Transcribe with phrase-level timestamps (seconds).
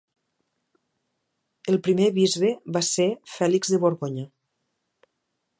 [1.73, 4.29] El primer bisbe va ser Fèlix de Borgonya.